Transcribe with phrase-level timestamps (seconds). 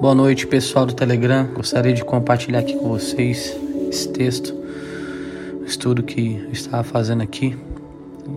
[0.00, 1.48] Boa noite, pessoal do Telegram.
[1.54, 3.56] Gostaria de compartilhar aqui com vocês
[3.88, 4.54] esse texto,
[5.66, 7.56] estudo que eu estava fazendo aqui.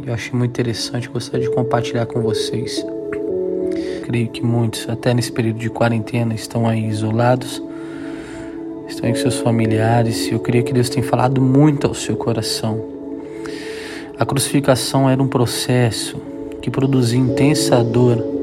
[0.06, 2.86] Eu achei muito interessante, gostaria de compartilhar com vocês.
[4.04, 7.62] Creio que muitos, até nesse período de quarentena, estão aí isolados,
[8.88, 10.32] estão aí com seus familiares.
[10.32, 12.84] Eu creio que Deus tem falado muito ao seu coração.
[14.18, 16.18] A crucificação era um processo
[16.62, 18.41] que produzia intensa dor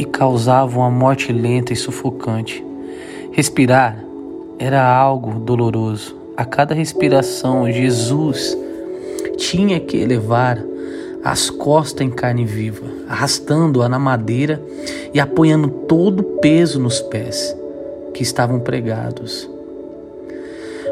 [0.00, 2.64] e causavam a morte lenta e sufocante.
[3.32, 4.02] Respirar
[4.58, 6.16] era algo doloroso.
[6.34, 8.56] A cada respiração, Jesus
[9.36, 10.58] tinha que elevar
[11.22, 14.58] as costas em carne viva, arrastando-a na madeira
[15.12, 17.54] e apoiando todo o peso nos pés
[18.14, 19.46] que estavam pregados.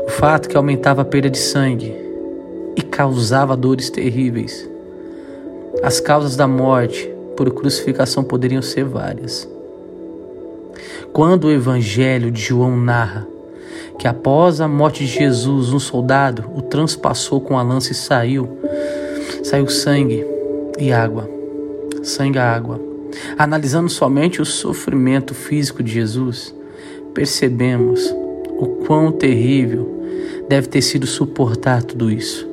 [0.06, 1.96] O fato que aumentava a perda de sangue
[2.76, 4.68] e causava dores terríveis.
[5.82, 9.48] As causas da morte por crucificação poderiam ser várias.
[11.12, 13.28] Quando o Evangelho de João narra
[13.96, 18.58] que após a morte de Jesus, um soldado o transpassou com a lança e saiu,
[19.44, 20.26] saiu sangue
[20.80, 21.30] e água,
[22.02, 22.80] sangue e água.
[23.38, 26.52] Analisando somente o sofrimento físico de Jesus,
[27.14, 28.12] percebemos
[28.58, 30.02] o quão terrível
[30.48, 32.48] deve ter sido suportar tudo isso.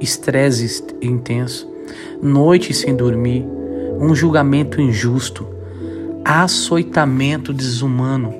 [0.00, 1.70] Estresse intenso,
[2.22, 3.61] noite sem dormir,
[4.02, 5.46] um julgamento injusto,
[6.24, 8.34] açoitamento desumano,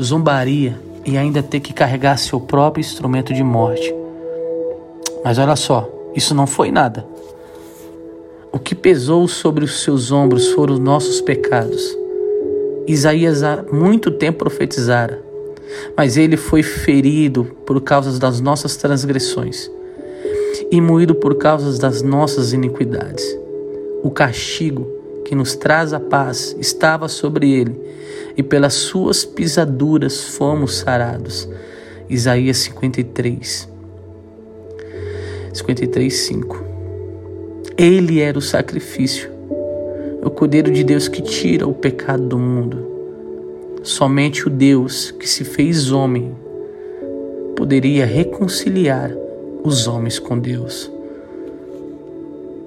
[0.00, 3.94] zombaria e ainda ter que carregar seu próprio instrumento de morte.
[5.24, 7.06] Mas olha só, isso não foi nada.
[8.52, 11.96] O que pesou sobre os seus ombros foram os nossos pecados.
[12.86, 15.22] Isaías há muito tempo profetizara,
[15.96, 19.70] mas ele foi ferido por causa das nossas transgressões
[20.70, 23.24] e moído por causa das nossas iniquidades.
[24.02, 24.86] O castigo
[25.24, 27.78] que nos traz a paz estava sobre ele,
[28.36, 31.48] e pelas suas pisaduras fomos sarados.
[32.08, 33.68] Isaías 53,
[35.52, 36.64] 53, 5.
[37.76, 39.30] Ele era o sacrifício,
[40.22, 42.86] o Cordeiro de Deus que tira o pecado do mundo.
[43.82, 46.34] Somente o Deus que se fez homem
[47.56, 49.14] poderia reconciliar
[49.62, 50.90] os homens com Deus.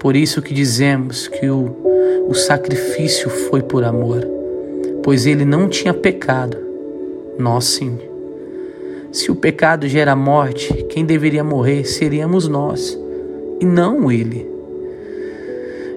[0.03, 4.21] Por isso que dizemos que o, o sacrifício foi por amor,
[5.01, 6.57] pois ele não tinha pecado,
[7.39, 7.97] nós sim.
[9.13, 12.99] Se o pecado gera morte, quem deveria morrer seríamos nós,
[13.61, 14.45] e não ele.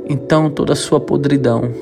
[0.09, 1.73] Então toda a sua podridão,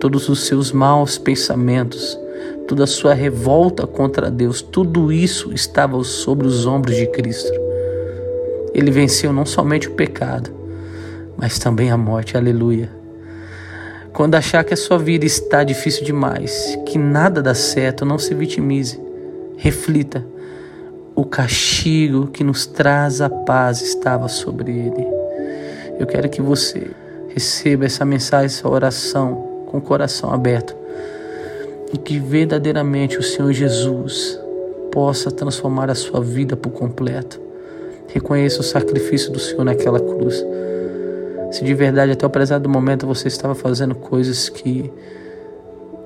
[0.00, 2.18] todos os seus maus pensamentos,
[2.66, 7.52] toda a sua revolta contra Deus, tudo isso estava sobre os ombros de Cristo.
[8.72, 10.56] Ele venceu não somente o pecado,
[11.36, 12.36] mas também a morte.
[12.36, 12.90] Aleluia.
[14.12, 18.34] Quando achar que a sua vida está difícil demais, que nada dá certo, não se
[18.34, 18.98] vitimize.
[19.56, 20.24] Reflita.
[21.14, 25.06] O castigo que nos traz a paz estava sobre ele.
[25.98, 26.90] Eu quero que você
[27.28, 30.74] receba essa mensagem, essa oração com o coração aberto
[31.92, 34.38] e que verdadeiramente o Senhor Jesus
[34.90, 37.40] possa transformar a sua vida por completo.
[38.08, 40.42] Reconheça o sacrifício do Senhor naquela cruz.
[41.56, 44.92] Se de verdade até o prezado momento você estava fazendo coisas que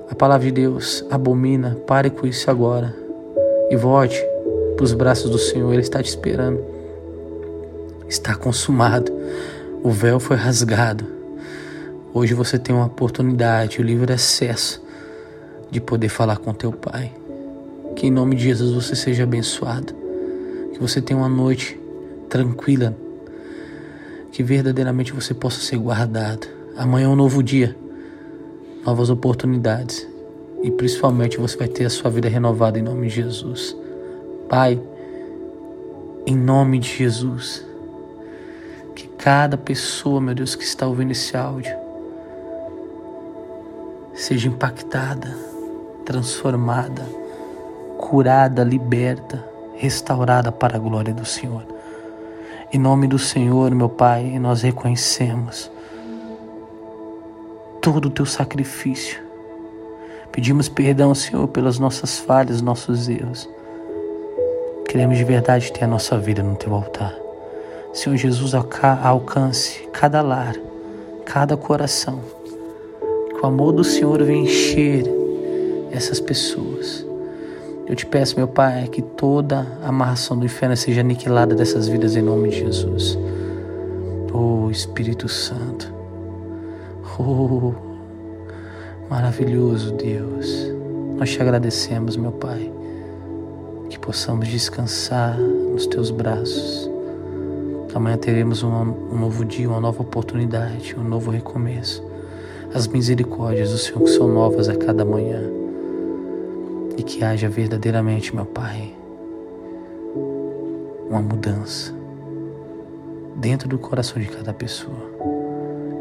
[0.09, 2.95] a palavra de Deus abomina, pare com isso agora
[3.69, 4.17] e volte
[4.77, 5.73] para os braços do Senhor.
[5.73, 6.63] Ele está te esperando.
[8.07, 9.11] Está consumado.
[9.83, 11.05] O véu foi rasgado.
[12.13, 14.81] Hoje você tem uma oportunidade, o livre acesso
[15.69, 17.11] de poder falar com teu Pai.
[17.93, 19.93] Que em nome de Jesus você seja abençoado.
[20.71, 21.77] Que você tenha uma noite
[22.29, 22.95] tranquila
[24.31, 26.47] que verdadeiramente você possa ser guardado.
[26.77, 27.75] Amanhã é um novo dia,
[28.85, 30.07] novas oportunidades
[30.63, 33.75] e principalmente você vai ter a sua vida renovada em nome de Jesus.
[34.47, 34.81] Pai,
[36.25, 37.65] em nome de Jesus,
[38.95, 41.75] que cada pessoa, meu Deus, que está ouvindo esse áudio,
[44.13, 45.35] seja impactada,
[46.05, 47.03] transformada,
[47.97, 49.43] curada, liberta,
[49.75, 51.70] restaurada para a glória do Senhor.
[52.73, 55.69] Em nome do Senhor, meu Pai, nós reconhecemos
[57.81, 59.21] todo o teu sacrifício.
[60.31, 63.49] Pedimos perdão, Senhor, pelas nossas falhas, nossos erros.
[64.87, 67.13] Queremos de verdade ter a nossa vida no teu altar.
[67.91, 70.55] Senhor Jesus, alcance cada lar,
[71.25, 72.21] cada coração.
[73.31, 75.03] Que o amor do Senhor venha encher
[75.91, 77.10] essas pessoas.
[77.91, 82.21] Eu te peço, meu Pai, que toda amarração do inferno seja aniquilada dessas vidas em
[82.21, 83.19] nome de Jesus.
[84.33, 85.93] Oh Espírito Santo.
[87.19, 87.73] Oh,
[89.09, 90.71] Maravilhoso Deus,
[91.17, 92.71] nós te agradecemos, meu Pai,
[93.89, 96.89] que possamos descansar nos teus braços.
[97.93, 102.01] Amanhã teremos um, um novo dia, uma nova oportunidade, um novo recomeço.
[102.73, 105.60] As misericórdias do Senhor que são novas a cada manhã.
[106.97, 108.93] E que haja verdadeiramente, meu Pai,
[111.09, 111.93] uma mudança
[113.35, 115.11] dentro do coração de cada pessoa.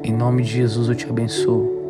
[0.03, 1.81] Em nome de Jesus eu te abençoo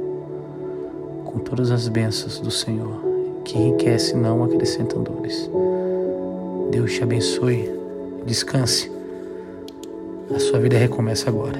[1.25, 3.01] com todas as bênçãos do Senhor,
[3.45, 5.51] que enriquece não acrescenta dores.
[6.71, 7.71] Deus te abençoe,
[8.27, 8.91] descanse.
[10.35, 11.59] A sua vida recomeça agora.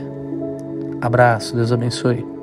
[1.01, 2.40] Abraço, Deus abençoe.